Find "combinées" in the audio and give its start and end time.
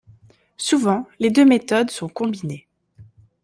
2.09-2.65